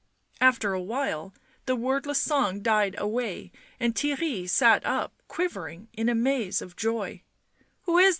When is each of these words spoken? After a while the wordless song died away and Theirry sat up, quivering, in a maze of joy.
After 0.41 0.73
a 0.73 0.81
while 0.81 1.31
the 1.67 1.75
wordless 1.75 2.19
song 2.19 2.61
died 2.61 2.95
away 2.97 3.51
and 3.79 3.93
Theirry 3.93 4.49
sat 4.49 4.83
up, 4.83 5.13
quivering, 5.27 5.89
in 5.93 6.09
a 6.09 6.15
maze 6.15 6.59
of 6.59 6.75
joy. 6.75 7.21